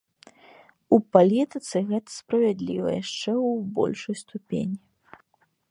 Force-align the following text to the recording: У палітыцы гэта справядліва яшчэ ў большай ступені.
У 0.95 0.97
палітыцы 1.17 1.77
гэта 1.91 2.09
справядліва 2.19 2.89
яшчэ 3.01 3.31
ў 3.49 3.73
большай 3.79 4.15
ступені. 4.23 4.77